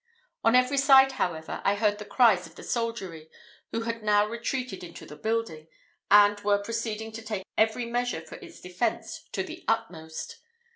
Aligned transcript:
On 0.43 0.55
every 0.55 0.77
side, 0.79 1.11
however, 1.11 1.61
I 1.63 1.75
heard 1.75 1.99
the 1.99 2.05
cries 2.05 2.47
of 2.47 2.55
the 2.55 2.63
soldiery, 2.63 3.29
who 3.71 3.81
had 3.81 4.01
now 4.01 4.25
retreated 4.25 4.83
into 4.83 5.05
the 5.05 5.15
building, 5.15 5.67
and 6.09 6.39
were 6.39 6.57
proceeding 6.57 7.11
to 7.11 7.21
take 7.21 7.45
every 7.55 7.85
measure 7.85 8.21
for 8.21 8.37
its 8.37 8.59
defence 8.59 9.29
to 9.33 9.43
the 9.43 9.63
utmost. 9.67 10.39